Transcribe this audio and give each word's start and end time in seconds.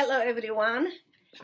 Hello, 0.00 0.20
everyone. 0.20 0.92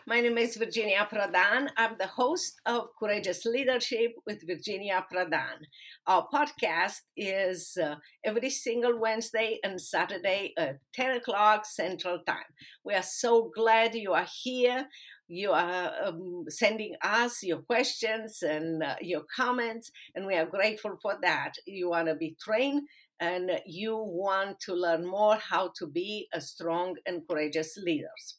My 0.07 0.21
name 0.21 0.39
is 0.39 0.57
Virginia 0.57 1.09
Prodan. 1.13 1.71
I'm 1.77 1.97
the 1.99 2.07
host 2.07 2.61
of 2.65 2.91
Courageous 2.97 3.45
Leadership 3.45 4.13
with 4.29 4.47
Virginia 4.47 5.05
Prodan. 5.13 5.67
Our 6.07 6.29
podcast 6.33 7.01
is 7.17 7.77
uh, 7.83 7.97
every 8.25 8.51
single 8.51 9.01
Wednesday 9.01 9.59
and 9.65 9.81
Saturday 9.81 10.53
at 10.57 10.79
10 10.95 11.17
o'clock 11.17 11.67
Central 11.67 12.21
Time. 12.25 12.53
We 12.85 12.95
are 12.95 13.03
so 13.03 13.51
glad 13.53 13.97
you 13.97 14.13
are 14.13 14.29
here. 14.45 14.87
You 15.27 15.51
are 15.51 15.91
um, 16.05 16.45
sending 16.49 16.95
us 17.03 17.43
your 17.43 17.59
questions 17.59 18.41
and 18.43 18.85
uh, 18.85 18.95
your 19.01 19.23
comments, 19.35 19.91
and 20.15 20.27
we 20.27 20.37
are 20.37 20.47
grateful 20.47 20.97
for 21.03 21.19
that. 21.23 21.55
You 21.67 21.91
want 21.91 22.07
to 22.07 22.15
be 22.15 22.37
trained 22.41 22.83
and 23.19 23.51
you 23.67 23.97
want 23.97 24.61
to 24.61 24.75
learn 24.75 25.05
more 25.05 25.37
how 25.37 25.73
to 25.79 25.89
be 25.89 26.29
a 26.33 26.41
strong 26.41 26.95
and 27.05 27.27
courageous 27.29 27.77
leaders. 27.77 28.37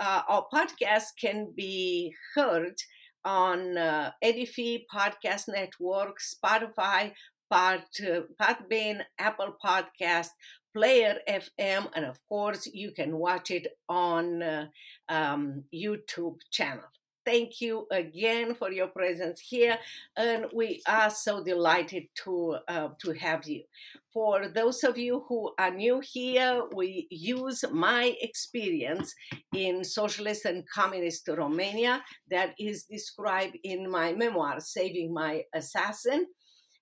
Uh, 0.00 0.22
our 0.28 0.46
podcast 0.52 1.16
can 1.20 1.52
be 1.54 2.14
heard 2.34 2.74
on 3.24 3.76
uh, 3.76 4.10
Edifi 4.24 4.84
Podcast 4.92 5.48
Network, 5.48 6.18
Spotify, 6.20 7.12
Part, 7.50 7.82
uh, 8.00 8.22
Podbean, 8.40 9.02
Apple 9.18 9.56
Podcast, 9.64 10.30
Player 10.74 11.18
FM, 11.28 11.90
and 11.94 12.06
of 12.06 12.18
course, 12.28 12.66
you 12.72 12.92
can 12.92 13.18
watch 13.18 13.50
it 13.50 13.66
on 13.88 14.42
uh, 14.42 14.66
um, 15.08 15.64
YouTube 15.72 16.38
channel. 16.50 16.88
Thank 17.24 17.60
you 17.60 17.86
again 17.92 18.54
for 18.54 18.72
your 18.72 18.88
presence 18.88 19.40
here, 19.40 19.78
and 20.16 20.46
we 20.52 20.82
are 20.88 21.08
so 21.08 21.44
delighted 21.44 22.08
to 22.24 22.56
uh, 22.66 22.88
to 23.00 23.12
have 23.12 23.46
you. 23.46 23.62
For 24.12 24.48
those 24.48 24.82
of 24.82 24.98
you 24.98 25.24
who 25.28 25.52
are 25.56 25.70
new 25.70 26.00
here, 26.00 26.64
we 26.74 27.06
use 27.10 27.64
my 27.70 28.16
experience 28.20 29.14
in 29.54 29.84
socialist 29.84 30.46
and 30.46 30.68
communist 30.68 31.28
Romania 31.28 32.02
that 32.28 32.54
is 32.58 32.82
described 32.84 33.56
in 33.62 33.88
my 33.88 34.12
memoir, 34.12 34.58
Saving 34.58 35.14
My 35.14 35.44
Assassin. 35.54 36.26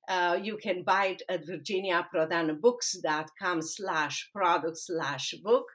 Uh, 0.08 0.38
you 0.42 0.56
can 0.56 0.82
buy 0.82 1.06
it 1.06 1.22
at 1.28 1.46
virginiaprodanbooks.com 1.46 3.62
slash 3.62 4.28
product 4.34 4.78
slash 4.78 5.34
book 5.44 5.66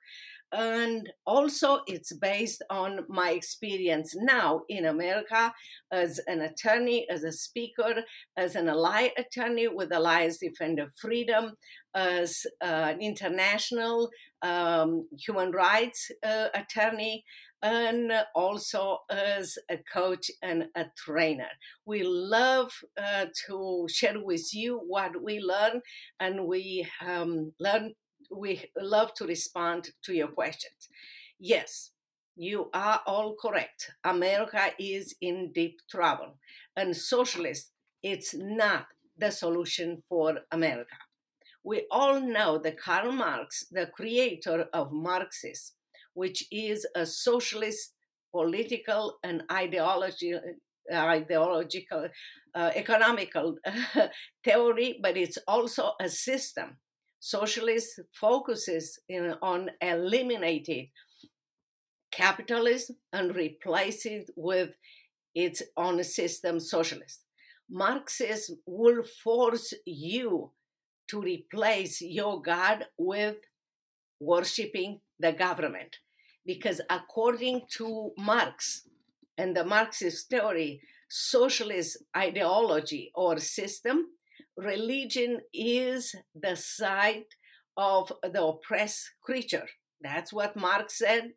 and 0.52 1.12
also 1.26 1.82
it's 1.88 2.14
based 2.14 2.62
on 2.70 3.02
my 3.10 3.32
experience 3.32 4.16
now 4.16 4.62
in 4.70 4.86
America 4.86 5.54
as 5.92 6.20
an 6.28 6.42
attorney, 6.42 7.08
as 7.10 7.24
a 7.24 7.32
speaker, 7.32 8.04
as 8.38 8.56
an 8.56 8.70
ally 8.70 9.10
attorney 9.18 9.68
with 9.68 9.92
Alliance 9.92 10.38
Defending 10.38 10.90
Freedom, 10.96 11.54
as 11.94 12.46
an 12.62 13.02
international 13.02 14.10
um, 14.42 15.08
human 15.18 15.52
rights 15.52 16.12
uh, 16.24 16.48
attorney, 16.54 17.24
and 17.62 18.12
also 18.36 19.00
as 19.10 19.58
a 19.72 19.78
coach 19.92 20.30
and 20.44 20.66
a 20.76 20.86
trainer. 20.96 21.50
We 21.86 22.04
love 22.04 22.72
uh, 22.96 23.26
to 23.48 23.88
share 23.90 24.24
with 24.24 24.54
you 24.54 24.82
what 24.88 25.24
we 25.24 25.40
learn, 25.40 25.82
and 26.20 26.46
we 26.46 26.88
um, 27.06 27.54
learn 27.60 27.94
we 28.32 28.66
love 28.78 29.14
to 29.16 29.26
respond 29.26 29.90
to 30.04 30.14
your 30.14 30.28
questions. 30.28 30.90
Yes, 31.40 31.92
you 32.36 32.70
are 32.74 33.02
all 33.06 33.36
correct. 33.36 33.92
America 34.04 34.72
is 34.80 35.16
in 35.22 35.52
deep 35.54 35.80
trouble, 35.90 36.38
and 36.76 36.96
socialist 36.96 37.72
it's 38.04 38.36
not 38.36 38.88
the 39.18 39.32
solution 39.32 40.04
for 40.08 40.40
America. 40.52 40.98
We 41.64 41.88
all 41.90 42.20
know 42.20 42.60
that 42.60 42.80
Karl 42.80 43.12
Marx, 43.12 43.66
the 43.72 43.88
creator 43.88 44.68
of 44.74 44.92
Marxism, 44.92 45.76
which 46.14 46.44
is 46.52 46.86
a 46.96 47.06
socialist 47.06 47.94
political 48.32 49.18
and 49.24 49.44
ideology, 49.52 50.36
uh, 50.36 50.40
ideological, 50.94 52.10
uh, 52.54 52.72
economical 52.76 53.56
theory, 54.44 55.00
but 55.02 55.18
it's 55.18 55.40
also 55.48 55.94
a 56.00 56.10
system 56.10 56.78
socialist 57.20 58.00
focuses 58.12 59.00
in, 59.10 59.36
on 59.42 59.72
eliminating 59.82 60.90
capitalism 62.12 62.96
and 63.12 63.36
replace 63.36 64.06
it 64.06 64.30
with 64.36 64.76
its 65.34 65.62
own 65.76 66.04
system 66.04 66.60
socialist. 66.60 67.22
Marxism 67.70 68.60
will 68.66 69.04
force 69.24 69.74
you 69.86 70.52
to 71.08 71.22
replace 71.22 72.02
your 72.02 72.42
God 72.42 72.86
with 72.98 73.38
worshiping 74.20 75.02
the 75.20 75.34
government. 75.34 75.98
Because 76.46 76.80
according 76.90 77.64
to 77.78 78.12
Marx 78.18 78.88
and 79.38 79.56
the 79.56 79.66
Marxist 79.66 80.30
theory, 80.30 80.82
socialist 81.10 81.98
ideology 82.16 83.12
or 83.16 83.40
system 83.40 84.08
religion 84.58 85.42
is 85.54 86.16
the 86.34 86.56
side 86.56 87.26
of 87.78 88.12
the 88.24 88.44
oppressed 88.44 89.12
creature. 89.22 89.68
That's 90.02 90.32
what 90.32 90.56
Marx 90.56 90.98
said. 90.98 91.34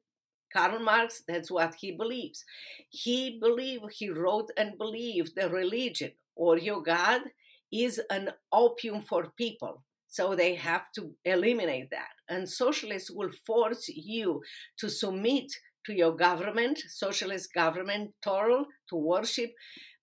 Karl 0.53 0.79
Marx, 0.79 1.23
that's 1.29 1.51
what 1.51 1.75
he 1.81 1.93
believes. 1.93 2.45
He 2.89 3.39
believed, 3.39 3.85
he 3.93 4.09
wrote 4.09 4.51
and 4.57 4.79
believed 4.79 5.33
the 5.37 5.49
religion 5.51 6.13
or 6.35 6.57
your 6.57 6.83
God 6.83 7.21
is 7.71 8.01
an 8.11 8.31
opium 8.53 9.03
for 9.03 9.33
people. 9.37 9.85
So 10.09 10.35
they 10.35 10.55
have 10.55 10.87
to 10.95 11.13
eliminate 11.25 11.91
that. 11.91 12.09
And 12.29 12.49
socialists 12.49 13.11
will 13.11 13.31
force 13.47 13.89
you 13.89 14.41
to 14.79 14.89
submit 14.89 15.53
to 15.85 15.93
your 15.93 16.17
government, 16.17 16.79
socialist 16.89 17.53
government, 17.53 18.13
to 18.25 18.65
worship 18.93 19.51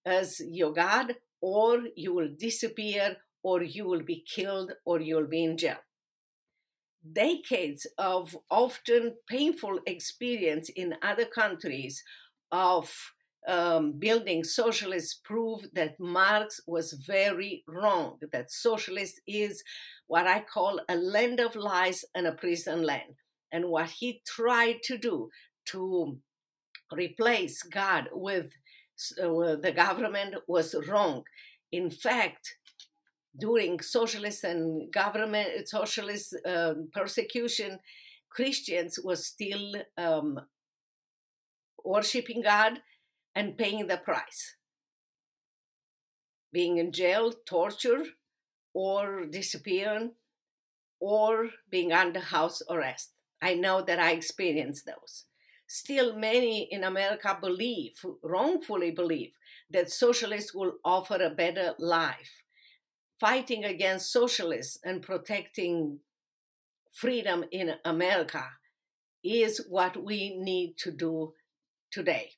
as 0.05 0.39
your 0.47 0.73
God, 0.73 1.15
or 1.45 1.83
you 1.95 2.11
will 2.11 2.31
disappear, 2.39 3.17
or 3.43 3.61
you 3.61 3.85
will 3.85 4.01
be 4.01 4.25
killed, 4.35 4.71
or 4.83 4.99
you'll 4.99 5.27
be 5.27 5.43
in 5.43 5.55
jail. 5.55 5.77
Decades 7.13 7.85
of 7.99 8.35
often 8.49 9.13
painful 9.29 9.79
experience 9.85 10.69
in 10.69 10.95
other 11.03 11.25
countries 11.25 12.03
of 12.51 12.91
um, 13.47 13.93
building 13.99 14.43
socialists 14.43 15.21
prove 15.23 15.67
that 15.73 15.99
Marx 15.99 16.61
was 16.65 16.93
very 16.93 17.63
wrong, 17.67 18.17
that 18.31 18.49
socialist 18.49 19.21
is 19.27 19.63
what 20.07 20.25
I 20.25 20.39
call 20.39 20.81
a 20.89 20.95
land 20.95 21.39
of 21.39 21.55
lies 21.55 22.03
and 22.15 22.25
a 22.25 22.31
prison 22.31 22.81
land. 22.81 23.13
And 23.51 23.69
what 23.69 23.91
he 23.99 24.23
tried 24.25 24.77
to 24.85 24.97
do 24.97 25.29
to 25.67 26.17
replace 26.91 27.61
God 27.61 28.09
with 28.11 28.49
uh, 29.21 29.55
the 29.55 29.73
government 29.75 30.35
was 30.47 30.75
wrong. 30.87 31.23
In 31.71 31.89
fact, 31.89 32.57
during 33.37 33.79
socialist 33.79 34.43
and 34.43 34.91
government 34.91 35.67
socialist 35.67 36.35
uh, 36.45 36.73
persecution, 36.93 37.79
Christians 38.29 38.99
was 39.03 39.25
still 39.25 39.75
um, 39.97 40.39
worshiping 41.83 42.41
God 42.41 42.81
and 43.33 43.57
paying 43.57 43.87
the 43.87 43.97
price, 43.97 44.55
being 46.51 46.77
in 46.77 46.91
jail, 46.91 47.33
torture, 47.45 48.03
or 48.73 49.25
disappearing, 49.25 50.11
or 50.99 51.49
being 51.69 51.91
under 51.91 52.19
house 52.19 52.61
arrest. 52.69 53.11
I 53.41 53.53
know 53.55 53.81
that 53.81 53.99
I 53.99 54.11
experienced 54.11 54.85
those. 54.85 55.25
Still, 55.67 56.15
many 56.15 56.63
in 56.71 56.83
America 56.83 57.37
believe, 57.39 57.93
wrongfully 58.21 58.91
believe, 58.91 59.33
that 59.71 59.91
socialists 59.91 60.53
will 60.53 60.73
offer 60.83 61.15
a 61.15 61.29
better 61.29 61.73
life 61.79 62.43
fighting 63.19 63.63
against 63.63 64.11
socialists 64.11 64.77
and 64.83 65.01
protecting 65.01 65.99
freedom 66.91 67.45
in 67.51 67.73
America 67.83 68.43
is 69.23 69.65
what 69.69 70.03
we 70.03 70.37
need 70.37 70.77
to 70.77 70.91
do 70.91 71.33
today. 71.91 72.31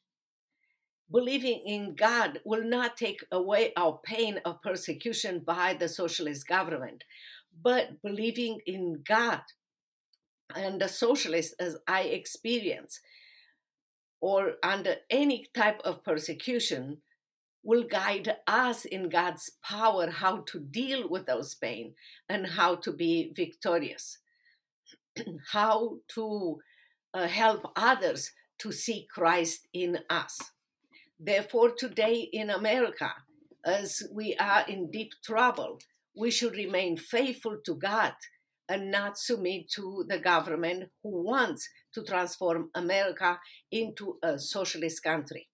Believing 1.11 1.63
in 1.65 1.95
God 1.95 2.39
will 2.43 2.63
not 2.63 2.97
take 2.97 3.23
away 3.31 3.71
our 3.77 3.99
pain 4.03 4.39
of 4.43 4.61
persecution 4.61 5.39
by 5.39 5.73
the 5.73 5.87
socialist 5.87 6.47
government, 6.47 7.03
but 7.63 8.01
believing 8.01 8.59
in 8.65 9.03
God 9.07 9.41
and 10.55 10.81
the 10.81 10.87
socialists 10.87 11.53
as 11.59 11.77
I 11.87 12.01
experience, 12.03 12.99
or 14.21 14.53
under 14.63 14.95
any 15.09 15.47
type 15.53 15.79
of 15.83 16.03
persecution, 16.03 16.97
will 17.63 17.83
guide 17.83 18.37
us 18.47 18.85
in 18.85 19.09
God's 19.09 19.51
power 19.61 20.09
how 20.09 20.43
to 20.47 20.59
deal 20.59 21.09
with 21.09 21.25
those 21.25 21.53
pain 21.53 21.95
and 22.29 22.47
how 22.47 22.75
to 22.75 22.93
be 22.93 23.33
victorious, 23.35 24.19
how 25.51 25.97
to 26.15 26.59
uh, 27.13 27.27
help 27.27 27.71
others 27.75 28.31
to 28.59 28.71
see 28.71 29.07
Christ 29.13 29.67
in 29.73 29.99
us. 30.09 30.39
Therefore, 31.19 31.71
today 31.77 32.29
in 32.31 32.49
America, 32.49 33.11
as 33.65 34.03
we 34.13 34.35
are 34.37 34.63
in 34.67 34.89
deep 34.89 35.13
trouble, 35.23 35.79
we 36.15 36.31
should 36.31 36.55
remain 36.55 36.95
faithful 36.95 37.57
to 37.65 37.75
God 37.75 38.13
and 38.69 38.91
not 38.91 39.17
submit 39.17 39.69
to 39.71 40.05
the 40.07 40.19
government 40.19 40.89
who 41.03 41.23
wants 41.23 41.69
to 41.97 42.03
transform 42.03 42.69
America 42.75 43.39
into 43.71 44.17
a 44.21 44.37
socialist 44.37 45.01
country. 45.03 45.49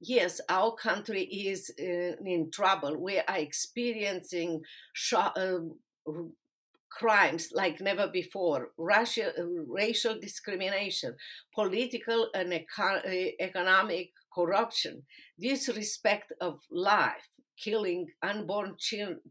Yes, 0.00 0.40
our 0.48 0.74
country 0.74 1.24
is 1.24 1.70
uh, 1.78 2.16
in 2.24 2.50
trouble. 2.50 2.96
We 2.98 3.18
are 3.18 3.38
experiencing 3.38 4.62
uh, 5.14 5.58
crimes 6.90 7.50
like 7.52 7.80
never 7.80 8.06
before 8.06 8.68
Russia, 8.78 9.32
uh, 9.38 9.44
racial 9.68 10.18
discrimination, 10.18 11.14
political 11.54 12.28
and 12.34 12.54
eco- 12.54 13.02
economic 13.38 14.12
corruption, 14.34 15.02
disrespect 15.38 16.32
of 16.40 16.60
life, 16.70 17.28
killing 17.62 18.06
unborn 18.22 18.76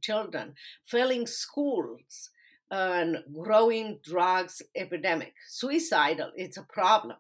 children, 0.01 0.53
failing 0.86 1.25
schools, 1.25 2.30
and 2.72 3.18
growing 3.34 4.00
drugs 4.04 4.62
epidemic. 4.76 5.34
Suicidal, 5.48 6.32
it's 6.36 6.58
a 6.58 6.64
problem. 6.64 7.18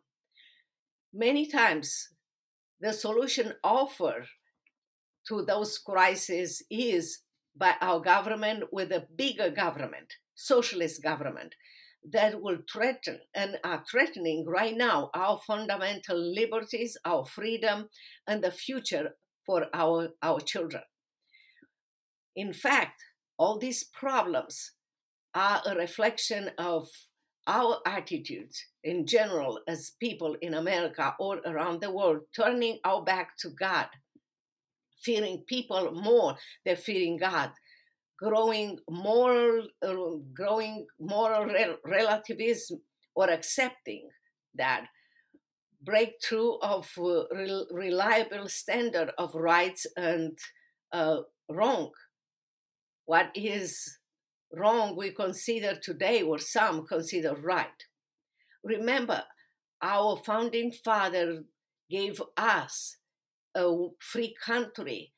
Many 1.13 1.47
times, 1.47 2.09
the 2.79 2.93
solution 2.93 3.53
offered 3.63 4.27
to 5.27 5.43
those 5.43 5.77
crises 5.77 6.63
is 6.69 7.19
by 7.55 7.75
our 7.81 7.99
government 7.99 8.65
with 8.71 8.91
a 8.91 9.07
bigger 9.15 9.49
government, 9.49 10.13
socialist 10.35 11.01
government, 11.01 11.55
that 12.11 12.41
will 12.41 12.59
threaten 12.71 13.19
and 13.33 13.57
are 13.63 13.83
threatening 13.89 14.45
right 14.45 14.75
now 14.75 15.09
our 15.13 15.39
fundamental 15.47 16.17
liberties, 16.17 16.97
our 17.05 17.25
freedom, 17.25 17.89
and 18.27 18.43
the 18.43 18.51
future 18.51 19.15
for 19.45 19.67
our, 19.73 20.09
our 20.21 20.39
children. 20.39 20.83
In 22.35 22.53
fact, 22.53 23.01
all 23.37 23.57
these 23.57 23.83
problems 23.83 24.71
are 25.35 25.61
a 25.65 25.75
reflection 25.75 26.49
of 26.57 26.87
our 27.47 27.79
attitudes 27.85 28.65
in 28.83 29.05
general 29.05 29.59
as 29.67 29.91
people 29.99 30.35
in 30.41 30.55
America 30.55 31.13
or 31.19 31.39
around 31.45 31.81
the 31.81 31.91
world, 31.91 32.21
turning 32.35 32.79
our 32.83 33.03
back 33.03 33.37
to 33.37 33.49
God, 33.49 33.87
fearing 35.03 35.43
people 35.47 35.91
more 35.91 36.37
than 36.65 36.77
fearing 36.77 37.17
God, 37.17 37.51
growing 38.17 38.79
moral, 38.89 39.67
uh, 39.85 39.93
growing 40.33 40.87
moral 40.99 41.45
rel- 41.45 41.77
relativism 41.85 42.81
or 43.13 43.29
accepting 43.29 44.09
that 44.55 44.85
breakthrough 45.83 46.53
of 46.61 46.89
uh, 46.97 47.25
re- 47.31 47.67
reliable 47.71 48.47
standard 48.47 49.11
of 49.17 49.35
rights 49.35 49.85
and 49.95 50.37
uh, 50.91 51.17
wrong. 51.49 51.91
What 53.05 53.29
is 53.35 53.99
wrong 54.55 54.95
we 54.95 55.11
consider 55.11 55.75
today, 55.75 56.21
or 56.21 56.39
some 56.39 56.85
consider 56.85 57.35
right. 57.35 57.83
Remember, 58.63 59.23
our 59.81 60.17
founding 60.25 60.71
father 60.71 61.43
gave 61.89 62.21
us 62.37 62.97
a 63.55 63.87
free 63.99 64.35
country 64.43 65.13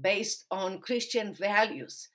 based 0.00 0.46
on 0.50 0.80
Christian 0.80 1.34
values, 1.34 2.08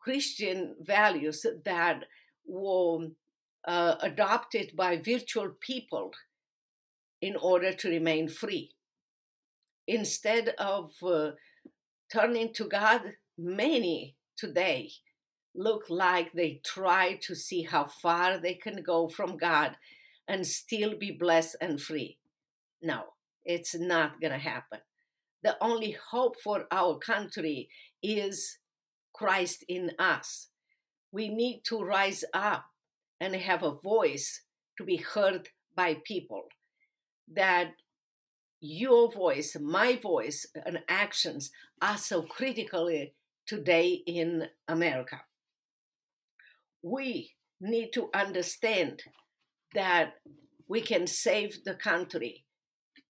Christian 0.00 0.76
values 0.80 1.44
that 1.64 2.04
were 2.46 3.08
uh, 3.66 3.94
adopted 4.00 4.72
by 4.76 4.96
virtual 4.96 5.50
people 5.60 6.12
in 7.20 7.36
order 7.36 7.72
to 7.72 7.88
remain 7.88 8.28
free. 8.28 8.70
Instead 9.86 10.54
of 10.58 10.92
uh, 11.04 11.30
turning 12.12 12.52
to 12.54 12.64
God, 12.64 13.02
many 13.38 14.16
today 14.36 14.90
look 15.54 15.84
like 15.90 16.32
they 16.32 16.60
try 16.64 17.14
to 17.22 17.34
see 17.34 17.62
how 17.62 17.84
far 17.84 18.38
they 18.38 18.54
can 18.54 18.82
go 18.82 19.08
from 19.08 19.36
God 19.36 19.76
and 20.26 20.46
still 20.46 20.96
be 20.96 21.10
blessed 21.10 21.56
and 21.60 21.80
free. 21.80 22.18
No, 22.80 23.04
it's 23.44 23.74
not 23.74 24.20
going 24.20 24.32
to 24.32 24.38
happen. 24.38 24.80
The 25.42 25.56
only 25.60 25.96
hope 26.10 26.36
for 26.42 26.66
our 26.70 26.98
country 26.98 27.68
is 28.02 28.58
Christ 29.12 29.64
in 29.68 29.90
us. 29.98 30.48
We 31.10 31.28
need 31.28 31.62
to 31.64 31.82
rise 31.82 32.24
up 32.32 32.66
and 33.20 33.34
have 33.34 33.62
a 33.62 33.72
voice 33.72 34.42
to 34.78 34.84
be 34.84 34.96
heard 34.96 35.50
by 35.74 35.98
people. 36.04 36.44
That 37.30 37.72
your 38.60 39.12
voice, 39.12 39.56
my 39.60 39.96
voice, 39.96 40.46
and 40.64 40.80
actions 40.88 41.50
are 41.80 41.98
so 41.98 42.22
critical 42.22 42.88
eh, 42.88 43.06
today 43.46 44.02
in 44.06 44.48
America 44.68 45.22
we 46.82 47.32
need 47.60 47.92
to 47.92 48.10
understand 48.14 49.02
that 49.74 50.14
we 50.68 50.80
can 50.80 51.06
save 51.06 51.64
the 51.64 51.74
country. 51.74 52.44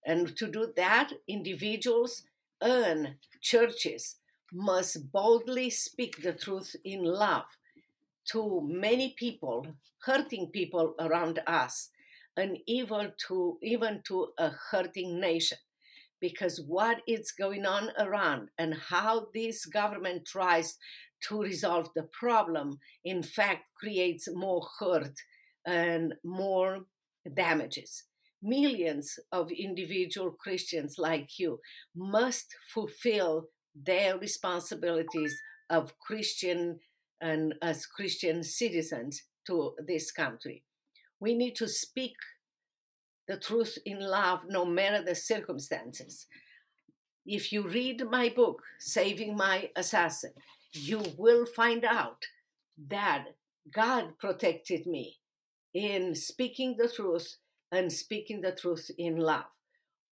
And 0.05 0.37
to 0.37 0.51
do 0.51 0.73
that, 0.77 1.13
individuals 1.29 2.23
and 2.61 3.15
churches 3.41 4.17
must 4.53 5.11
boldly 5.11 5.71
speak 5.71 6.23
the 6.23 6.33
truth 6.33 6.77
in 6.85 7.05
love 7.05 7.45
to 8.31 8.61
many 8.71 9.15
people, 9.19 9.67
hurting 10.05 10.49
people 10.49 10.95
around 11.01 11.41
us, 11.47 11.91
and 12.37 12.59
even 12.67 13.13
to 13.29 13.59
even 13.63 14.03
to 14.05 14.29
a 14.39 14.51
hurting 14.71 15.21
nation. 15.21 15.59
Because 16.21 16.61
what 16.61 16.99
is 17.07 17.33
going 17.33 17.67
on 17.67 17.91
around 17.99 18.51
and 18.57 18.75
how 18.75 19.27
this 19.35 19.67
government 19.67 20.25
tries 20.25 20.79
to 21.29 21.41
resolve 21.41 21.89
the 21.95 22.05
problem, 22.05 22.79
in 23.05 23.23
fact, 23.23 23.69
creates 23.79 24.29
more 24.33 24.67
hurt 24.79 25.19
and 25.67 26.15
more 26.25 26.81
damages. 27.35 28.05
Millions 28.43 29.19
of 29.31 29.53
individual 29.53 30.33
Christians 30.33 30.97
like 30.99 31.39
you 31.39 31.61
must 31.95 32.57
fulfill 32.73 33.47
their 33.75 34.19
responsibilities 34.19 35.41
of 35.71 35.99
Christian 35.99 36.81
and 37.21 37.55
as 37.63 37.87
Christian 37.87 38.43
citizens 38.43 39.23
to 39.47 39.75
this 39.87 40.11
country. 40.11 40.65
We 41.21 41.35
need 41.35 41.55
to 41.57 41.69
speak 41.69 42.17
the 43.29 43.37
truth 43.37 43.79
in 43.87 44.01
love 44.01 44.41
no 44.49 44.65
matter 44.65 45.03
the 45.03 45.15
circumstances. 45.15 46.27
If 47.25 47.53
you 47.53 47.63
read 47.63 48.03
my 48.11 48.29
book, 48.29 48.63
Saving 48.81 49.37
My 49.37 49.71
Assassin, 49.77 50.33
you 50.73 51.03
will 51.17 51.47
find 51.47 51.85
out 51.85 52.27
that 52.89 53.27
God 53.73 54.19
protected 54.19 54.87
me 54.87 55.19
in 55.75 56.15
speaking 56.15 56.77
the 56.77 56.89
truth 56.89 57.37
and 57.71 57.93
speaking 57.93 58.41
the 58.41 58.53
truth 58.53 58.91
in 58.99 59.17
love. 59.17 59.45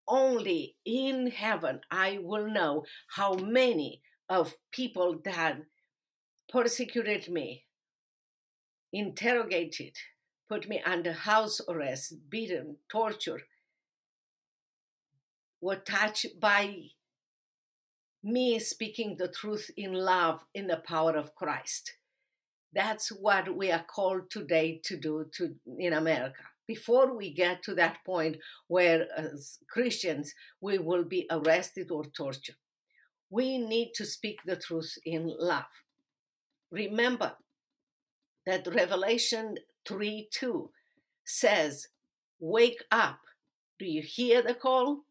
Only 0.07 0.77
in 0.85 1.31
heaven 1.31 1.81
I 1.91 2.19
will 2.23 2.49
know 2.51 2.85
how 3.17 3.35
many 3.35 4.03
of 4.29 4.55
people 4.73 5.19
that 5.25 5.59
persecuted 6.49 7.29
me, 7.29 7.65
interrogated, 8.93 9.97
put 10.49 10.69
me 10.69 10.81
under 10.85 11.13
house 11.13 11.61
arrest, 11.69 12.15
beaten, 12.29 12.77
tortured, 12.91 13.43
were 15.61 15.77
touched 15.77 16.41
by 16.41 16.91
me 18.23 18.59
speaking 18.59 19.17
the 19.17 19.29
truth 19.29 19.71
in 19.77 19.93
love 19.93 20.45
in 20.55 20.67
the 20.67 20.77
power 20.77 21.17
of 21.17 21.35
Christ. 21.35 21.95
That's 22.73 23.09
what 23.09 23.57
we 23.57 23.73
are 23.73 23.83
called 23.83 24.31
today 24.31 24.81
to 24.85 24.97
do 24.97 25.27
to, 25.37 25.55
in 25.79 25.93
America. 25.93 26.45
Before 26.67 27.17
we 27.17 27.33
get 27.33 27.65
to 27.65 27.75
that 27.75 27.99
point 28.07 28.37
where, 28.69 29.07
as 29.17 29.59
Christians, 29.69 30.35
we 30.61 30.79
will 30.79 31.03
be 31.03 31.27
arrested 31.31 31.91
or 31.91 32.05
tortured, 32.05 32.55
we 33.29 33.59
need 33.59 33.93
to 33.95 34.05
speak 34.05 34.41
the 34.45 34.57
truth 34.57 34.97
in 35.05 35.33
love. 35.39 35.65
Remember 36.71 37.35
that 38.47 38.69
Revelation 38.73 39.57
3 39.87 40.29
2 40.33 40.71
says, 41.25 41.89
Wake 42.39 42.85
up. 42.91 43.19
Do 43.79 43.87
you 43.87 44.03
hear 44.03 44.43
the 44.43 44.55
call? 44.55 45.05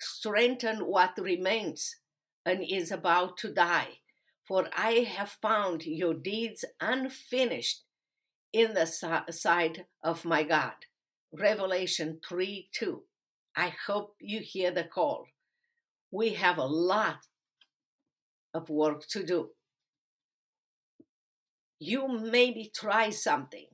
Strengthen 0.00 0.80
what 0.80 1.16
remains 1.18 1.96
and 2.44 2.64
is 2.68 2.90
about 2.90 3.36
to 3.38 3.52
die. 3.52 4.00
For 4.46 4.68
I 4.76 5.06
have 5.16 5.38
found 5.40 5.86
your 5.86 6.14
deeds 6.14 6.64
unfinished 6.80 7.82
in 8.52 8.74
the 8.74 8.86
sight 8.86 9.86
of 10.02 10.24
my 10.24 10.42
God. 10.42 10.74
Revelation 11.32 12.20
3 12.26 12.68
2. 12.72 13.02
I 13.56 13.72
hope 13.86 14.16
you 14.20 14.40
hear 14.40 14.70
the 14.70 14.84
call. 14.84 15.26
We 16.10 16.34
have 16.34 16.58
a 16.58 16.66
lot 16.66 17.26
of 18.52 18.68
work 18.70 19.06
to 19.08 19.24
do. 19.24 19.50
You 21.80 22.06
maybe 22.08 22.70
try 22.74 23.10
something 23.10 23.66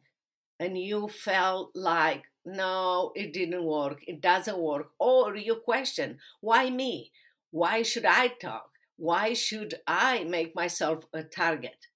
and 0.58 0.78
you 0.78 1.08
felt 1.08 1.70
like, 1.74 2.24
no, 2.44 3.12
it 3.14 3.32
didn't 3.32 3.64
work, 3.64 4.00
it 4.06 4.20
doesn't 4.20 4.58
work, 4.58 4.90
or 4.98 5.36
you 5.36 5.56
question, 5.56 6.18
why 6.40 6.70
me? 6.70 7.12
Why 7.50 7.82
should 7.82 8.04
I 8.04 8.28
talk? 8.28 8.70
Why 8.96 9.34
should 9.34 9.74
I 9.86 10.24
make 10.24 10.54
myself 10.54 11.04
a 11.12 11.22
target? 11.22 11.86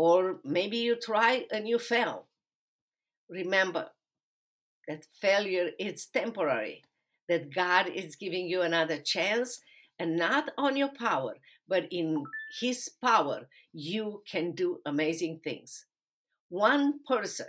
or 0.00 0.40
maybe 0.44 0.78
you 0.78 0.96
try 0.96 1.44
and 1.52 1.68
you 1.68 1.78
fail. 1.78 2.24
Remember 3.28 3.88
that 4.88 5.04
failure 5.20 5.72
is 5.78 6.06
temporary, 6.06 6.84
that 7.28 7.54
God 7.54 7.86
is 7.88 8.16
giving 8.16 8.46
you 8.46 8.62
another 8.62 8.96
chance, 8.96 9.60
and 9.98 10.16
not 10.16 10.52
on 10.56 10.78
your 10.78 10.88
power, 10.88 11.34
but 11.68 11.86
in 11.90 12.24
His 12.58 12.88
power, 13.04 13.48
you 13.74 14.22
can 14.26 14.52
do 14.52 14.78
amazing 14.86 15.40
things. 15.44 15.84
One 16.48 17.00
person 17.06 17.48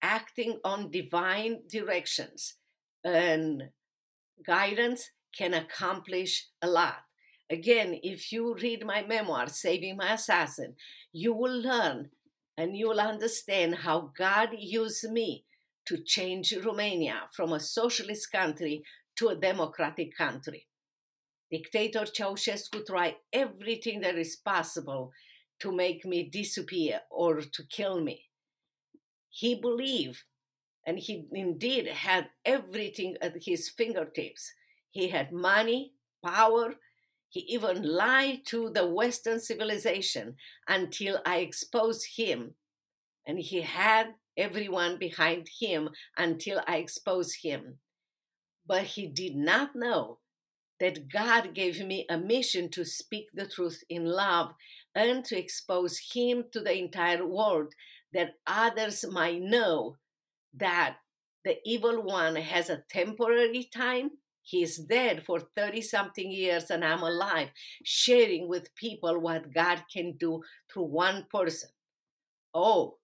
acting 0.00 0.60
on 0.64 0.90
divine 0.90 1.60
directions 1.68 2.54
and 3.04 3.64
guidance 4.46 5.10
can 5.36 5.54
accomplish 5.54 6.48
a 6.60 6.68
lot. 6.68 7.04
Again, 7.50 7.98
if 8.02 8.32
you 8.32 8.54
read 8.54 8.84
my 8.84 9.02
memoir, 9.02 9.48
Saving 9.48 9.96
My 9.96 10.14
Assassin, 10.14 10.74
you 11.12 11.34
will 11.34 11.60
learn 11.60 12.10
and 12.56 12.76
you 12.76 12.88
will 12.88 13.00
understand 13.00 13.76
how 13.76 14.12
God 14.16 14.50
used 14.58 15.10
me 15.10 15.44
to 15.86 15.98
change 15.98 16.54
Romania 16.64 17.22
from 17.32 17.52
a 17.52 17.60
socialist 17.60 18.30
country 18.30 18.84
to 19.16 19.28
a 19.28 19.36
democratic 19.36 20.16
country. 20.16 20.66
Dictator 21.50 22.06
Ceausescu 22.06 22.86
tried 22.86 23.16
everything 23.32 24.00
that 24.00 24.16
is 24.16 24.36
possible 24.36 25.12
to 25.60 25.70
make 25.70 26.04
me 26.04 26.22
disappear 26.22 27.00
or 27.10 27.42
to 27.42 27.62
kill 27.68 28.00
me. 28.00 28.26
He 29.28 29.54
believed, 29.54 30.22
and 30.86 30.98
he 30.98 31.26
indeed 31.32 31.86
had 31.88 32.30
everything 32.44 33.16
at 33.20 33.44
his 33.44 33.68
fingertips. 33.68 34.52
He 34.92 35.08
had 35.08 35.32
money, 35.32 35.94
power, 36.24 36.76
he 37.32 37.40
even 37.48 37.82
lied 37.82 38.44
to 38.48 38.68
the 38.68 38.86
Western 38.86 39.40
civilization 39.40 40.36
until 40.68 41.18
I 41.24 41.38
exposed 41.38 42.06
him. 42.16 42.56
And 43.26 43.38
he 43.38 43.62
had 43.62 44.08
everyone 44.36 44.98
behind 44.98 45.48
him 45.58 45.88
until 46.18 46.60
I 46.68 46.76
exposed 46.76 47.38
him. 47.42 47.78
But 48.66 48.82
he 48.82 49.06
did 49.06 49.34
not 49.34 49.74
know 49.74 50.18
that 50.78 51.08
God 51.08 51.54
gave 51.54 51.84
me 51.86 52.04
a 52.10 52.18
mission 52.18 52.68
to 52.72 52.84
speak 52.84 53.28
the 53.32 53.46
truth 53.46 53.82
in 53.88 54.04
love 54.04 54.52
and 54.94 55.24
to 55.24 55.38
expose 55.38 55.98
him 56.12 56.44
to 56.52 56.60
the 56.60 56.76
entire 56.76 57.26
world 57.26 57.72
that 58.12 58.34
others 58.46 59.06
might 59.10 59.40
know 59.40 59.96
that 60.52 60.96
the 61.46 61.56
evil 61.64 62.02
one 62.02 62.36
has 62.36 62.68
a 62.68 62.84
temporary 62.90 63.70
time 63.72 64.10
He's 64.42 64.76
dead 64.76 65.24
for 65.24 65.40
30 65.40 65.80
something 65.82 66.30
years 66.30 66.70
and 66.70 66.84
I'm 66.84 67.02
alive, 67.02 67.48
sharing 67.84 68.48
with 68.48 68.74
people 68.74 69.20
what 69.20 69.52
God 69.52 69.84
can 69.92 70.12
do 70.12 70.42
through 70.72 70.84
one 70.84 71.26
person. 71.30 71.70
Oh, 72.54 72.98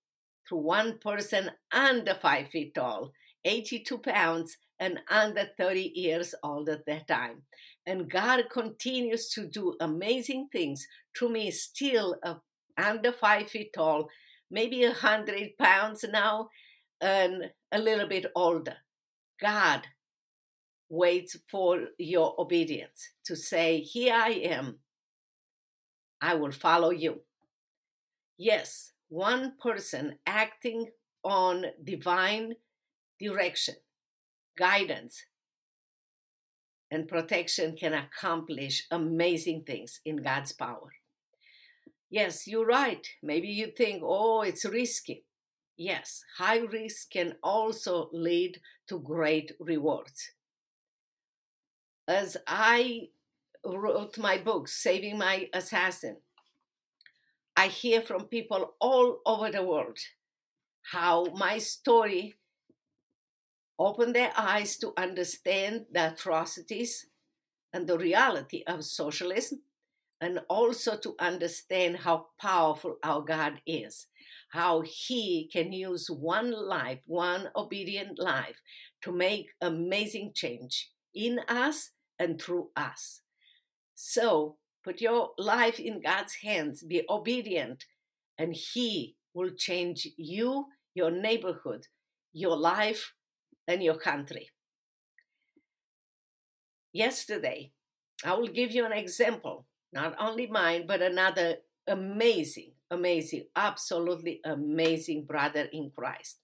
through 0.48 0.58
one 0.58 0.98
person 0.98 1.50
under 1.72 2.14
five 2.14 2.48
feet 2.48 2.74
tall, 2.74 3.12
82 3.44 3.98
pounds, 3.98 4.56
and 4.80 5.00
under 5.10 5.48
30 5.56 5.92
years 5.94 6.34
old 6.42 6.68
at 6.68 6.86
that 6.86 7.08
time. 7.08 7.42
And 7.86 8.10
God 8.10 8.44
continues 8.50 9.28
to 9.30 9.46
do 9.46 9.74
amazing 9.80 10.48
things 10.52 10.86
to 11.14 11.28
me, 11.28 11.50
still 11.50 12.16
uh, 12.22 12.36
under 12.76 13.12
five 13.12 13.48
feet 13.48 13.72
tall, 13.74 14.08
maybe 14.50 14.84
a 14.84 14.88
100 14.88 15.58
pounds 15.58 16.04
now, 16.10 16.48
and 17.00 17.50
a 17.72 17.78
little 17.78 18.08
bit 18.08 18.26
older. 18.34 18.76
God 19.40 19.86
waits 20.88 21.36
for 21.50 21.88
your 21.98 22.34
obedience 22.38 23.10
to 23.24 23.36
say, 23.36 23.80
Here 23.80 24.14
I 24.14 24.30
am, 24.30 24.78
I 26.20 26.34
will 26.34 26.52
follow 26.52 26.90
you. 26.90 27.20
Yes, 28.36 28.92
one 29.08 29.54
person 29.60 30.18
acting 30.26 30.90
on 31.24 31.66
divine 31.82 32.54
direction, 33.18 33.76
guidance, 34.56 35.24
and 36.90 37.08
protection 37.08 37.76
can 37.76 37.92
accomplish 37.92 38.86
amazing 38.90 39.64
things 39.64 40.00
in 40.04 40.16
God's 40.16 40.52
power. 40.52 40.92
Yes, 42.10 42.46
you're 42.46 42.64
right. 42.64 43.06
Maybe 43.22 43.48
you 43.48 43.66
think, 43.66 44.02
oh, 44.02 44.40
it's 44.40 44.64
risky. 44.64 45.24
Yes, 45.76 46.24
high 46.38 46.60
risk 46.60 47.10
can 47.10 47.36
also 47.42 48.08
lead 48.12 48.60
to 48.88 48.98
great 48.98 49.52
rewards 49.60 50.30
as 52.08 52.38
I 52.46 53.10
wrote 53.64 54.16
my 54.16 54.38
book, 54.38 54.66
Saving 54.66 55.18
My 55.18 55.50
Assassin, 55.52 56.16
I 57.54 57.66
hear 57.66 58.00
from 58.00 58.24
people 58.24 58.74
all 58.80 59.18
over 59.26 59.50
the 59.50 59.62
world 59.62 59.98
how 60.92 61.26
my 61.36 61.58
story 61.58 62.36
opened 63.78 64.14
their 64.14 64.32
eyes 64.36 64.78
to 64.78 64.94
understand 64.96 65.84
the 65.92 66.12
atrocities 66.12 67.06
and 67.74 67.86
the 67.86 67.98
reality 67.98 68.64
of 68.66 68.84
socialism, 68.84 69.60
and 70.18 70.40
also 70.48 70.96
to 70.96 71.14
understand 71.18 71.98
how 71.98 72.28
powerful 72.40 72.96
our 73.04 73.20
God 73.20 73.60
is, 73.66 74.06
how 74.52 74.80
He 74.80 75.48
can 75.52 75.74
use 75.74 76.08
one 76.10 76.50
life, 76.50 77.00
one 77.06 77.50
obedient 77.54 78.18
life, 78.18 78.56
to 79.02 79.12
make 79.12 79.50
amazing 79.60 80.32
change 80.34 80.90
in 81.14 81.40
us 81.46 81.90
and 82.18 82.40
through 82.40 82.68
us. 82.76 83.22
So 83.94 84.56
put 84.84 85.00
your 85.00 85.30
life 85.38 85.78
in 85.78 86.00
God's 86.00 86.36
hands, 86.36 86.82
be 86.82 87.02
obedient, 87.08 87.84
and 88.38 88.54
He 88.54 89.16
will 89.34 89.50
change 89.50 90.08
you, 90.16 90.66
your 90.94 91.10
neighborhood, 91.10 91.86
your 92.32 92.56
life, 92.56 93.14
and 93.66 93.82
your 93.82 93.98
country. 93.98 94.50
Yesterday, 96.92 97.72
I 98.24 98.34
will 98.34 98.48
give 98.48 98.72
you 98.72 98.84
an 98.86 98.92
example, 98.92 99.66
not 99.92 100.16
only 100.18 100.46
mine, 100.46 100.86
but 100.86 101.02
another 101.02 101.56
amazing, 101.86 102.72
amazing, 102.90 103.44
absolutely 103.54 104.40
amazing 104.44 105.24
brother 105.24 105.68
in 105.72 105.90
Christ. 105.94 106.38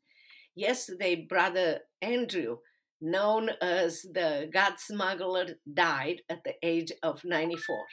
Yesterday, 0.55 1.17
Brother 1.17 1.81
Andrew 2.01 2.59
known 3.01 3.51
as 3.61 4.03
the 4.03 4.49
God 4.53 4.75
Smuggler, 4.79 5.57
died 5.73 6.23
at 6.29 6.45
the 6.45 6.55
age 6.63 6.93
of 7.03 7.25
94. 7.25 7.85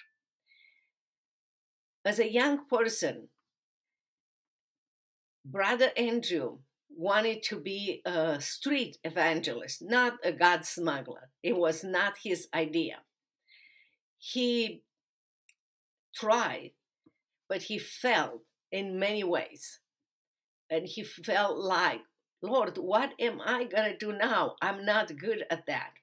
As 2.03 2.19
a 2.19 2.31
young 2.31 2.65
person, 2.67 3.29
Brother 5.45 5.91
Andrew 5.97 6.59
wanted 6.89 7.43
to 7.43 7.59
be 7.59 8.01
a 8.05 8.39
street 8.39 8.97
evangelist, 9.03 9.81
not 9.81 10.13
a 10.23 10.31
God 10.31 10.65
smuggler. 10.65 11.29
It 11.41 11.57
was 11.57 11.83
not 11.83 12.13
his 12.23 12.47
idea. 12.53 12.99
He 14.17 14.83
tried, 16.13 16.71
but 17.49 17.63
he 17.63 17.79
failed 17.79 18.41
in 18.71 18.99
many 18.99 19.23
ways. 19.23 19.79
And 20.69 20.85
he 20.85 21.03
felt 21.03 21.57
like 21.57 22.01
Lord, 22.41 22.77
what 22.77 23.13
am 23.19 23.39
I 23.41 23.65
going 23.65 23.91
to 23.91 23.97
do 23.97 24.13
now? 24.13 24.55
I'm 24.61 24.85
not 24.85 25.15
good 25.17 25.45
at 25.49 25.65
that. 25.67 25.93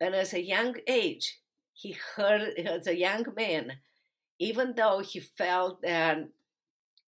And 0.00 0.14
as 0.14 0.34
a 0.34 0.42
young 0.42 0.76
age, 0.86 1.40
he 1.72 1.96
heard, 2.16 2.58
as 2.58 2.86
a 2.86 2.96
young 2.96 3.26
man, 3.36 3.78
even 4.38 4.74
though 4.76 4.98
he 5.00 5.20
felt 5.20 5.82
that 5.82 6.28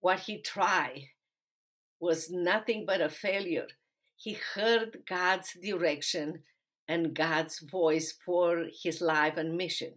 what 0.00 0.20
he 0.20 0.40
tried 0.40 1.08
was 2.00 2.30
nothing 2.30 2.84
but 2.86 3.00
a 3.00 3.08
failure, 3.08 3.66
he 4.16 4.38
heard 4.54 5.02
God's 5.08 5.56
direction 5.60 6.42
and 6.86 7.14
God's 7.14 7.58
voice 7.60 8.14
for 8.24 8.66
his 8.82 9.00
life 9.00 9.36
and 9.36 9.56
mission. 9.56 9.94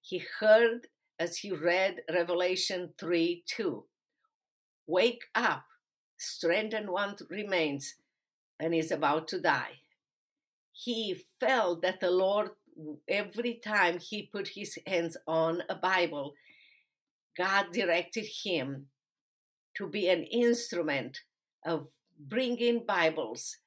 He 0.00 0.24
heard 0.40 0.88
as 1.18 1.38
he 1.38 1.52
read 1.52 2.02
Revelation 2.12 2.94
3 2.98 3.44
2 3.46 3.84
Wake 4.86 5.22
up, 5.34 5.64
strengthened 6.22 6.88
one 6.90 7.16
remains 7.28 7.96
and 8.60 8.74
is 8.74 8.90
about 8.90 9.28
to 9.28 9.40
die. 9.40 9.80
He 10.72 11.24
felt 11.40 11.82
that 11.82 12.00
the 12.00 12.10
Lord, 12.10 12.50
every 13.08 13.54
time 13.54 13.98
he 13.98 14.22
put 14.22 14.48
his 14.48 14.78
hands 14.86 15.16
on 15.26 15.62
a 15.68 15.74
Bible, 15.74 16.34
God 17.36 17.72
directed 17.72 18.26
him 18.44 18.86
to 19.74 19.86
be 19.86 20.08
an 20.08 20.22
instrument 20.24 21.20
of 21.64 21.88
bringing 22.18 22.84
Bibles 22.86 23.58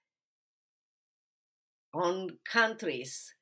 on 1.94 2.38
countries 2.44 3.34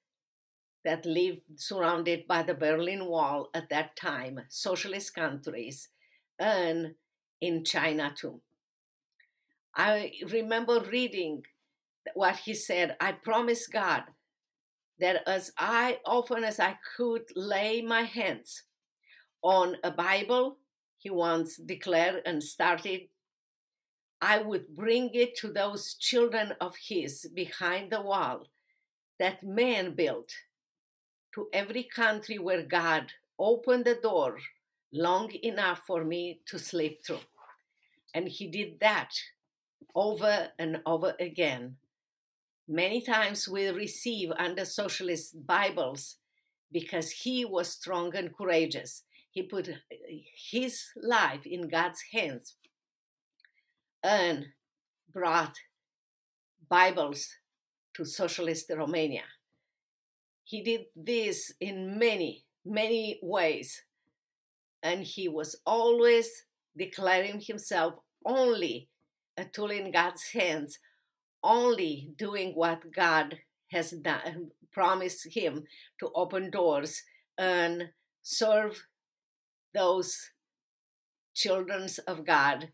that 0.84 1.06
lived 1.06 1.42
surrounded 1.56 2.28
by 2.28 2.44
the 2.44 2.54
Berlin 2.54 3.06
Wall 3.06 3.50
at 3.54 3.70
that 3.70 3.96
time, 3.96 4.42
socialist 4.50 5.16
countries, 5.16 5.90
and 6.40 6.96
in 7.40 7.64
China 7.64 8.14
too. 8.16 8.42
I 9.76 10.12
remember 10.30 10.80
reading 10.80 11.44
what 12.14 12.38
he 12.38 12.54
said 12.54 12.96
I 13.00 13.14
promise 13.14 13.68
God 13.68 14.04
that 15.00 15.28
as 15.28 15.52
I 15.58 16.00
often 16.06 16.44
as 16.44 16.60
I 16.60 16.78
could 16.96 17.24
lay 17.36 17.82
my 17.82 18.04
hands 18.04 18.64
on 19.42 19.78
a 19.84 19.92
Bible, 19.92 20.58
he 20.98 21.10
once 21.10 21.58
declared 21.58 22.22
and 22.26 22.42
started, 22.42 23.02
I 24.22 24.38
would 24.40 24.76
bring 24.76 25.10
it 25.14 25.36
to 25.38 25.52
those 25.52 25.96
children 25.96 26.54
of 26.62 26.76
his 26.78 27.28
behind 27.34 27.92
the 27.92 28.02
wall 28.02 28.48
that 29.20 29.44
man 29.44 29.96
built, 29.96 30.32
to 31.36 31.50
every 31.52 31.84
country 31.84 32.38
where 32.38 32.64
God 32.64 33.12
opened 33.38 33.86
the 33.86 33.96
door 33.96 34.38
long 34.94 35.32
enough 35.44 35.82
for 35.86 36.06
me 36.06 36.40
to 36.46 36.60
sleep 36.60 37.06
through. 37.06 37.20
And 38.14 38.28
he 38.28 38.48
did 38.48 38.80
that 38.80 39.14
over 39.96 40.50
and 40.58 40.82
over 40.86 41.16
again. 41.20 41.78
Many 42.68 43.02
times 43.02 43.48
we 43.48 43.68
receive 43.70 44.32
under 44.38 44.66
socialist 44.66 45.46
Bibles 45.46 46.18
because 46.72 47.12
he 47.12 47.46
was 47.46 47.70
strong 47.70 48.16
and 48.16 48.36
courageous. 48.36 49.04
He 49.30 49.44
put 49.44 49.70
uh, 49.70 49.74
his 50.52 50.86
life 51.02 51.46
in 51.46 51.68
God's 51.68 52.02
hands 52.12 52.56
and 54.02 54.48
brought 55.12 55.56
Bibles 56.70 57.28
to 57.96 58.06
socialist 58.06 58.72
Romania. 58.76 59.24
He 60.44 60.62
did 60.62 60.86
this 60.96 61.54
in 61.60 61.98
many, 61.98 62.46
many 62.66 63.20
ways, 63.22 63.84
and 64.82 65.04
he 65.04 65.28
was 65.28 65.56
always 65.66 66.46
declaring 66.76 67.40
himself 67.40 67.96
only 68.26 68.90
Uh, 69.38 69.42
a 69.42 69.46
tool 69.46 69.72
in 69.72 69.92
God's 69.92 70.32
hands, 70.32 70.80
only 71.44 72.14
doing 72.18 72.54
what 72.54 72.92
God 72.92 73.40
has 73.72 73.92
done, 73.92 74.52
promised 74.72 75.34
him 75.34 75.66
to 76.00 76.12
open 76.16 76.50
doors 76.50 77.04
and 77.38 77.90
serve 78.22 78.86
those 79.74 80.32
children 81.34 81.88
of 82.08 82.26
God 82.26 82.70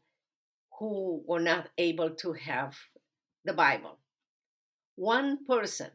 who 0.79 1.23
were 1.25 1.39
not 1.39 1.69
able 1.77 2.09
to 2.11 2.33
have 2.33 2.77
the 3.45 3.53
Bible. 3.53 3.97
One 4.95 5.45
person 5.45 5.91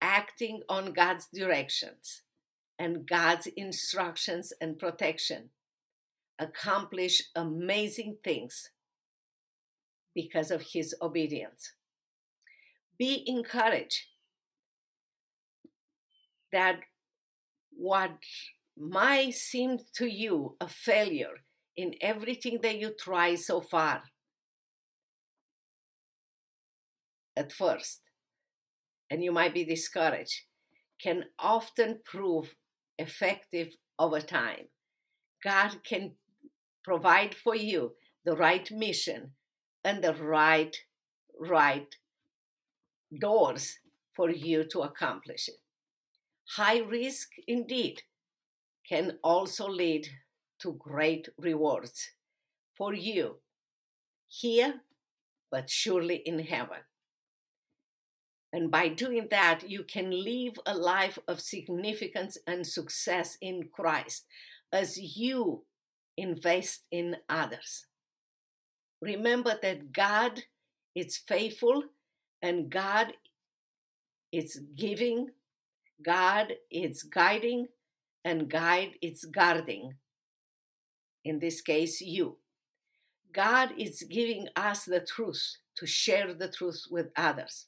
acting 0.00 0.62
on 0.68 0.92
God's 0.92 1.28
directions 1.32 2.22
and 2.78 3.06
God's 3.06 3.46
instructions 3.46 4.52
and 4.60 4.78
protection 4.78 5.50
accomplish 6.38 7.22
amazing 7.34 8.18
things 8.22 8.70
because 10.18 10.50
of 10.50 10.62
his 10.72 10.96
obedience. 11.00 11.74
Be 12.98 13.22
encouraged 13.24 14.02
that 16.50 16.80
what 17.70 18.10
might 18.76 19.34
seem 19.34 19.78
to 19.94 20.06
you 20.08 20.56
a 20.60 20.66
failure 20.66 21.36
in 21.76 21.94
everything 22.00 22.58
that 22.64 22.80
you 22.80 22.90
try 22.98 23.36
so 23.36 23.60
far 23.60 24.02
at 27.36 27.52
first, 27.52 28.00
and 29.08 29.22
you 29.22 29.30
might 29.30 29.54
be 29.54 29.64
discouraged, 29.64 30.40
can 31.00 31.26
often 31.38 32.00
prove 32.04 32.56
effective 32.98 33.68
over 34.00 34.20
time. 34.20 34.66
God 35.44 35.84
can 35.84 36.16
provide 36.82 37.36
for 37.36 37.54
you 37.54 37.92
the 38.24 38.34
right 38.34 38.68
mission 38.72 39.34
and 39.88 40.04
the 40.04 40.12
right 40.12 40.76
right 41.40 41.96
doors 43.18 43.78
for 44.12 44.28
you 44.28 44.64
to 44.64 44.80
accomplish 44.80 45.48
it. 45.48 45.60
High 46.56 46.80
risk 46.80 47.30
indeed 47.46 48.02
can 48.86 49.18
also 49.24 49.66
lead 49.66 50.06
to 50.60 50.74
great 50.74 51.30
rewards 51.38 52.10
for 52.76 52.92
you 52.92 53.36
here, 54.28 54.82
but 55.50 55.70
surely 55.70 56.16
in 56.16 56.40
heaven. 56.40 56.82
And 58.52 58.70
by 58.70 58.88
doing 58.88 59.28
that, 59.30 59.70
you 59.70 59.84
can 59.84 60.10
live 60.10 60.58
a 60.66 60.74
life 60.74 61.18
of 61.26 61.40
significance 61.40 62.36
and 62.46 62.66
success 62.66 63.38
in 63.40 63.68
Christ 63.72 64.26
as 64.70 65.16
you 65.16 65.64
invest 66.18 66.82
in 66.90 67.16
others. 67.28 67.87
Remember 69.00 69.58
that 69.62 69.92
God 69.92 70.42
is 70.94 71.16
faithful 71.16 71.84
and 72.42 72.70
God 72.70 73.12
is 74.32 74.60
giving, 74.76 75.30
God 76.04 76.54
is 76.70 77.02
guiding, 77.02 77.68
and 78.24 78.50
guide 78.50 78.92
is 79.00 79.24
guarding. 79.24 79.94
In 81.24 81.38
this 81.38 81.60
case, 81.60 82.00
you. 82.00 82.36
God 83.32 83.70
is 83.76 84.04
giving 84.08 84.48
us 84.56 84.84
the 84.84 85.00
truth 85.00 85.58
to 85.76 85.86
share 85.86 86.34
the 86.34 86.48
truth 86.48 86.84
with 86.90 87.08
others. 87.16 87.66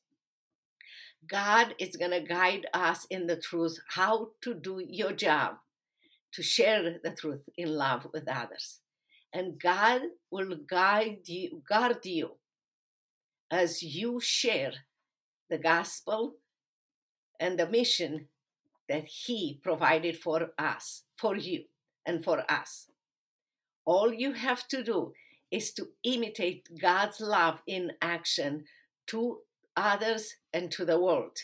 God 1.27 1.75
is 1.79 1.97
going 1.97 2.13
to 2.13 2.21
guide 2.21 2.67
us 2.73 3.07
in 3.11 3.27
the 3.27 3.37
truth 3.37 3.79
how 3.89 4.31
to 4.43 4.55
do 4.55 4.83
your 4.87 5.13
job, 5.13 5.57
to 6.33 6.43
share 6.43 6.99
the 7.03 7.11
truth 7.11 7.43
in 7.57 7.69
love 7.75 8.09
with 8.13 8.27
others. 8.27 8.81
And 9.33 9.61
God 9.61 10.03
will 10.31 10.57
guide 10.57 11.21
you, 11.27 11.63
guard 11.69 12.05
you 12.05 12.33
as 13.51 13.83
you 13.83 14.21
share 14.21 14.73
the 15.49 15.59
gospel 15.59 16.37
and 17.39 17.59
the 17.59 17.69
mission 17.69 18.27
that 18.89 19.07
He 19.07 19.61
provided 19.63 20.17
for 20.19 20.51
us, 20.59 21.05
for 21.17 21.37
you, 21.37 21.65
and 22.05 22.25
for 22.25 22.45
us. 22.51 22.89
All 23.85 24.13
you 24.13 24.33
have 24.33 24.67
to 24.69 24.83
do 24.83 25.13
is 25.51 25.73
to 25.75 25.89
imitate 26.05 26.69
God's 26.81 27.21
love 27.21 27.61
in 27.67 27.93
action 28.03 28.65
to 29.09 29.39
others 29.77 30.37
and 30.53 30.71
to 30.73 30.85
the 30.85 31.01
world. 31.01 31.39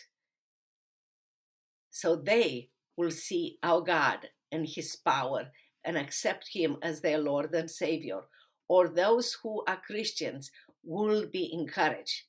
So 1.89 2.15
they 2.15 2.69
will 2.95 3.11
see 3.11 3.57
our 3.63 3.81
God 3.81 4.29
and 4.51 4.67
His 4.67 4.95
power 4.95 5.51
and 5.87 5.97
accept 5.97 6.49
Him 6.53 6.77
as 6.83 7.01
their 7.01 7.17
Lord 7.17 7.55
and 7.55 7.71
Savior, 7.71 8.19
or 8.67 8.89
those 8.89 9.37
who 9.41 9.63
are 9.65 9.81
Christians 9.87 10.51
will 10.83 11.25
be 11.25 11.49
encouraged. 11.51 12.23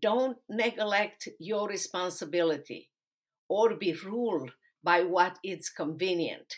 Don't 0.00 0.38
neglect 0.48 1.28
your 1.38 1.68
responsibility 1.68 2.88
or 3.48 3.74
be 3.74 3.92
ruled 3.92 4.52
by 4.82 5.02
what 5.02 5.38
is 5.44 5.68
convenient. 5.68 6.54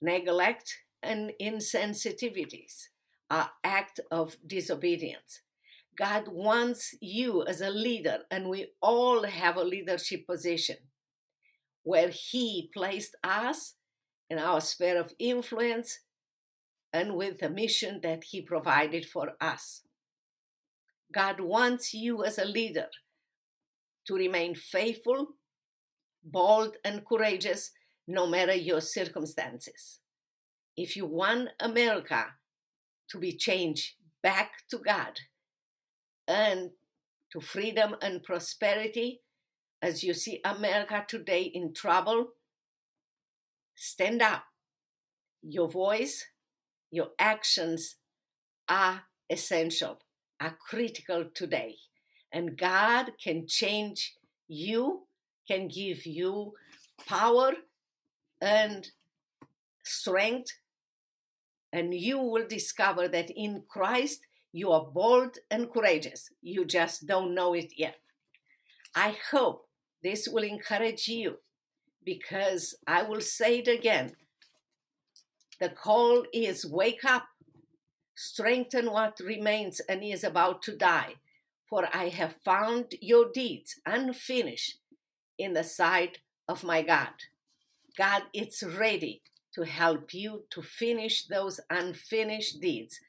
Neglect 0.00 0.78
and 1.02 1.32
insensitivities 1.40 2.88
are 3.30 3.50
acts 3.62 4.00
of 4.10 4.36
disobedience. 4.46 5.42
God 5.96 6.28
wants 6.28 6.94
you 7.00 7.44
as 7.46 7.60
a 7.60 7.70
leader, 7.70 8.20
and 8.30 8.48
we 8.48 8.72
all 8.80 9.24
have 9.24 9.56
a 9.56 9.62
leadership 9.62 10.26
position 10.26 10.76
where 11.84 12.08
He 12.08 12.70
placed 12.74 13.14
us 13.22 13.74
in 14.28 14.38
our 14.38 14.60
sphere 14.60 14.98
of 14.98 15.12
influence 15.18 16.00
and 16.92 17.14
with 17.14 17.38
the 17.38 17.48
mission 17.48 18.00
that 18.02 18.24
He 18.24 18.42
provided 18.42 19.06
for 19.06 19.32
us. 19.40 19.82
God 21.12 21.38
wants 21.40 21.94
you 21.94 22.24
as 22.24 22.38
a 22.38 22.44
leader 22.44 22.88
to 24.06 24.14
remain 24.14 24.54
faithful, 24.54 25.36
bold, 26.24 26.76
and 26.84 27.06
courageous 27.06 27.70
no 28.08 28.26
matter 28.26 28.54
your 28.54 28.80
circumstances. 28.80 30.00
If 30.76 30.96
you 30.96 31.06
want 31.06 31.50
America 31.60 32.34
to 33.10 33.18
be 33.18 33.32
changed 33.32 33.92
back 34.22 34.50
to 34.70 34.78
God, 34.78 35.20
and 36.26 36.70
to 37.32 37.40
freedom 37.40 37.96
and 38.00 38.22
prosperity. 38.22 39.20
As 39.84 40.02
you 40.02 40.14
see 40.14 40.40
America 40.46 41.04
today 41.06 41.42
in 41.42 41.74
trouble, 41.74 42.28
stand 43.74 44.22
up. 44.22 44.44
Your 45.42 45.68
voice, 45.68 46.24
your 46.90 47.08
actions 47.18 47.96
are 48.66 49.02
essential, 49.28 49.98
are 50.40 50.56
critical 50.58 51.26
today. 51.34 51.74
And 52.32 52.56
God 52.56 53.12
can 53.22 53.46
change 53.46 54.14
you, 54.48 55.02
can 55.46 55.68
give 55.68 56.06
you 56.06 56.54
power 57.06 57.52
and 58.40 58.88
strength. 59.82 60.52
And 61.74 61.92
you 61.92 62.20
will 62.20 62.46
discover 62.48 63.06
that 63.08 63.28
in 63.28 63.64
Christ 63.68 64.20
you 64.50 64.72
are 64.72 64.86
bold 64.86 65.36
and 65.50 65.70
courageous. 65.70 66.30
You 66.40 66.64
just 66.64 67.06
don't 67.06 67.34
know 67.34 67.52
it 67.52 67.74
yet. 67.76 67.96
I 68.94 69.16
hope 69.30 69.66
this 70.04 70.28
will 70.28 70.44
encourage 70.44 71.08
you 71.08 71.38
because 72.04 72.74
I 72.86 73.02
will 73.02 73.22
say 73.22 73.60
it 73.60 73.68
again. 73.68 74.12
The 75.58 75.70
call 75.70 76.24
is 76.32 76.66
wake 76.66 77.04
up, 77.06 77.24
strengthen 78.14 78.92
what 78.92 79.18
remains 79.18 79.80
and 79.80 80.04
is 80.04 80.22
about 80.22 80.60
to 80.62 80.76
die, 80.76 81.14
for 81.70 81.88
I 81.92 82.10
have 82.10 82.36
found 82.44 82.94
your 83.00 83.30
deeds 83.32 83.80
unfinished 83.86 84.76
in 85.38 85.54
the 85.54 85.64
sight 85.64 86.18
of 86.46 86.62
my 86.62 86.82
God. 86.82 87.14
God 87.96 88.24
is 88.34 88.62
ready 88.62 89.22
to 89.54 89.62
help 89.62 90.12
you 90.12 90.44
to 90.50 90.60
finish 90.60 91.24
those 91.24 91.60
unfinished 91.70 92.60
deeds 92.60 93.00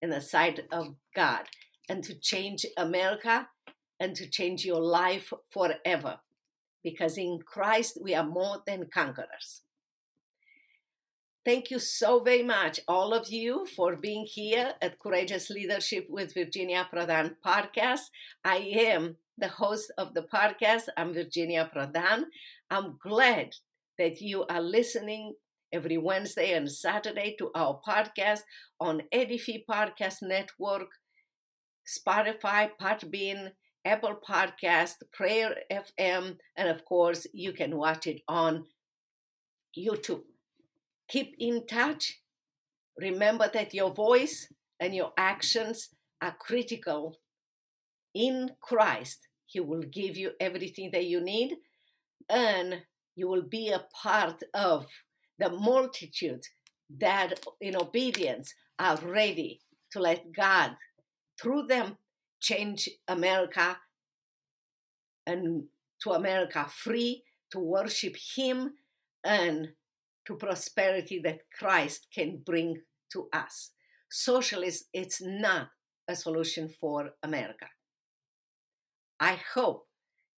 in 0.00 0.10
the 0.10 0.20
sight 0.20 0.60
of 0.70 0.94
God 1.16 1.48
and 1.88 2.04
to 2.04 2.14
change 2.14 2.64
America 2.76 3.48
and 3.98 4.14
to 4.14 4.28
change 4.28 4.64
your 4.64 4.80
life 4.80 5.32
forever. 5.50 6.18
Because 6.84 7.18
in 7.18 7.40
Christ 7.44 7.98
we 8.00 8.14
are 8.14 8.26
more 8.26 8.62
than 8.66 8.86
conquerors. 8.92 9.62
Thank 11.44 11.70
you 11.70 11.78
so 11.78 12.20
very 12.20 12.42
much, 12.42 12.80
all 12.88 13.12
of 13.12 13.28
you, 13.28 13.66
for 13.76 13.96
being 13.96 14.24
here 14.24 14.72
at 14.80 14.98
Courageous 14.98 15.50
Leadership 15.50 16.06
with 16.08 16.32
Virginia 16.32 16.88
Prodan 16.90 17.36
podcast. 17.44 18.00
I 18.44 18.56
am 18.56 19.16
the 19.36 19.48
host 19.48 19.92
of 19.98 20.14
the 20.14 20.22
podcast. 20.22 20.84
I'm 20.96 21.12
Virginia 21.12 21.70
Prodan. 21.74 22.24
I'm 22.70 22.98
glad 23.02 23.56
that 23.98 24.22
you 24.22 24.46
are 24.46 24.62
listening 24.62 25.34
every 25.70 25.98
Wednesday 25.98 26.52
and 26.52 26.70
Saturday 26.70 27.36
to 27.38 27.50
our 27.54 27.78
podcast 27.86 28.40
on 28.80 29.02
Edifi 29.12 29.64
Podcast 29.68 30.22
Network, 30.22 30.88
Spotify, 31.86 32.70
Podbean, 32.80 33.50
Apple 33.84 34.16
Podcast, 34.26 35.02
Player 35.14 35.54
FM, 35.70 36.38
and 36.56 36.68
of 36.68 36.84
course, 36.84 37.26
you 37.32 37.52
can 37.52 37.76
watch 37.76 38.06
it 38.06 38.22
on 38.26 38.64
YouTube. 39.76 40.22
Keep 41.08 41.34
in 41.38 41.66
touch. 41.66 42.20
Remember 42.98 43.50
that 43.52 43.74
your 43.74 43.92
voice 43.92 44.48
and 44.80 44.94
your 44.94 45.12
actions 45.18 45.90
are 46.22 46.34
critical. 46.38 47.18
In 48.14 48.52
Christ, 48.60 49.28
He 49.46 49.60
will 49.60 49.82
give 49.82 50.16
you 50.16 50.32
everything 50.40 50.90
that 50.92 51.04
you 51.04 51.20
need, 51.20 51.56
and 52.28 52.82
you 53.14 53.28
will 53.28 53.42
be 53.42 53.68
a 53.70 53.86
part 54.02 54.42
of 54.54 54.86
the 55.38 55.50
multitude 55.50 56.44
that, 57.00 57.40
in 57.60 57.76
obedience, 57.76 58.54
are 58.78 58.96
ready 58.98 59.60
to 59.90 60.00
let 60.00 60.32
God, 60.32 60.76
through 61.40 61.66
them, 61.66 61.98
change 62.44 62.90
America 63.08 63.78
and 65.26 65.64
to 66.02 66.10
America 66.10 66.66
free 66.68 67.24
to 67.50 67.58
worship 67.58 68.14
Him 68.36 68.74
and 69.24 69.68
to 70.26 70.34
prosperity 70.34 71.20
that 71.24 71.40
Christ 71.58 72.08
can 72.14 72.42
bring 72.44 72.82
to 73.12 73.28
us. 73.32 73.70
Socialism 74.10 74.86
it's 74.92 75.22
not 75.22 75.68
a 76.06 76.14
solution 76.14 76.68
for 76.68 77.10
America. 77.22 77.66
I 79.18 79.40
hope 79.54 79.86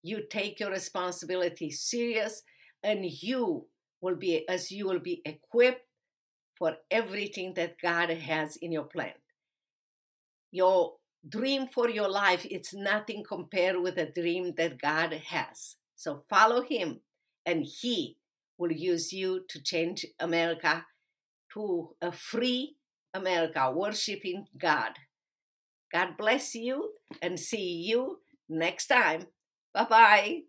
you 0.02 0.22
take 0.30 0.60
your 0.60 0.70
responsibility 0.70 1.70
serious 1.70 2.42
and 2.82 3.04
you 3.04 3.66
will 4.00 4.14
be 4.14 4.48
as 4.48 4.70
you 4.70 4.86
will 4.86 5.00
be 5.00 5.22
equipped 5.24 5.82
for 6.56 6.76
everything 6.90 7.54
that 7.54 7.80
God 7.82 8.10
has 8.10 8.56
in 8.56 8.70
your 8.70 8.84
plan. 8.84 9.18
Your 10.52 10.94
dream 11.28 11.66
for 11.66 11.88
your 11.88 12.08
life 12.08 12.46
it's 12.50 12.72
nothing 12.74 13.24
compared 13.24 13.80
with 13.80 13.96
the 13.96 14.06
dream 14.06 14.54
that 14.56 14.80
God 14.80 15.12
has. 15.12 15.76
So 15.96 16.22
follow 16.28 16.62
him 16.62 17.00
and 17.44 17.64
he 17.64 18.18
will 18.58 18.72
use 18.72 19.12
you 19.12 19.44
to 19.48 19.62
change 19.62 20.06
America 20.20 20.86
to 21.54 21.94
a 22.00 22.12
free 22.12 22.76
America, 23.14 23.70
worshiping 23.70 24.46
God. 24.58 24.92
God 25.92 26.16
bless 26.18 26.54
you 26.54 26.92
and 27.22 27.38
see 27.40 27.72
you 27.72 28.20
next 28.48 28.88
time. 28.88 29.28
Bye 29.72 29.84
bye. 29.84 30.46